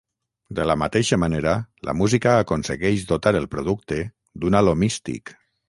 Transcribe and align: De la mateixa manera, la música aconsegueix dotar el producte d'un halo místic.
De 0.59 0.63
la 0.69 0.75
mateixa 0.83 1.19
manera, 1.23 1.53
la 1.91 1.95
música 1.99 2.33
aconsegueix 2.45 3.05
dotar 3.13 3.37
el 3.43 3.47
producte 3.55 4.03
d'un 4.43 4.61
halo 4.61 4.77
místic. 4.87 5.37